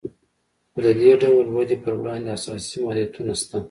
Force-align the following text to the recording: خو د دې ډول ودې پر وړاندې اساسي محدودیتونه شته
خو 0.71 0.79
د 0.85 0.87
دې 1.01 1.11
ډول 1.21 1.45
ودې 1.55 1.77
پر 1.83 1.93
وړاندې 1.99 2.27
اساسي 2.37 2.75
محدودیتونه 2.83 3.33
شته 3.41 3.57